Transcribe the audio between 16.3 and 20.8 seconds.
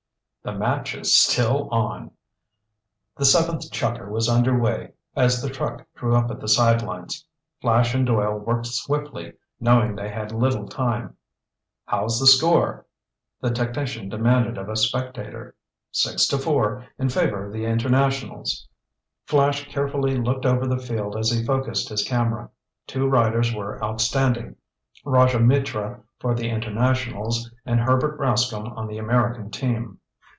four in favor of the Internationals." Flash carefully looked over the